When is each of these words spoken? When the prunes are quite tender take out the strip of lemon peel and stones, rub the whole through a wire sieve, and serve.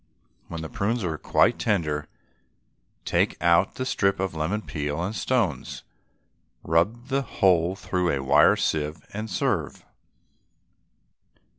When 0.47 0.63
the 0.63 0.67
prunes 0.67 1.03
are 1.03 1.19
quite 1.19 1.59
tender 1.59 2.07
take 3.05 3.39
out 3.39 3.75
the 3.75 3.85
strip 3.85 4.19
of 4.19 4.33
lemon 4.33 4.63
peel 4.63 4.99
and 5.03 5.15
stones, 5.15 5.83
rub 6.63 7.09
the 7.09 7.21
whole 7.21 7.75
through 7.75 8.09
a 8.09 8.23
wire 8.23 8.55
sieve, 8.55 9.05
and 9.13 9.29
serve. 9.29 9.85